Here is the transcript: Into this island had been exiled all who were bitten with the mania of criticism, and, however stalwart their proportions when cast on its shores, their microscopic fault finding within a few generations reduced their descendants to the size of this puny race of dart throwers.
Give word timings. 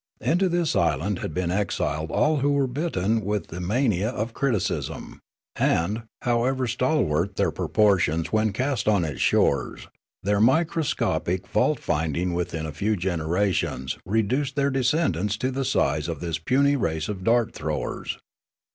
Into 0.21 0.49
this 0.49 0.75
island 0.75 1.19
had 1.19 1.31
been 1.31 1.51
exiled 1.51 2.09
all 2.09 2.37
who 2.37 2.53
were 2.53 2.65
bitten 2.65 3.23
with 3.23 3.49
the 3.49 3.61
mania 3.61 4.09
of 4.09 4.33
criticism, 4.33 5.19
and, 5.55 6.05
however 6.23 6.65
stalwart 6.65 7.35
their 7.35 7.51
proportions 7.51 8.31
when 8.33 8.51
cast 8.51 8.87
on 8.87 9.05
its 9.05 9.21
shores, 9.21 9.87
their 10.23 10.41
microscopic 10.41 11.45
fault 11.45 11.77
finding 11.77 12.33
within 12.33 12.65
a 12.65 12.71
few 12.71 12.95
generations 12.97 13.99
reduced 14.03 14.55
their 14.55 14.71
descendants 14.71 15.37
to 15.37 15.51
the 15.51 15.63
size 15.63 16.07
of 16.07 16.19
this 16.19 16.39
puny 16.39 16.75
race 16.75 17.07
of 17.07 17.23
dart 17.23 17.53
throwers. 17.53 18.17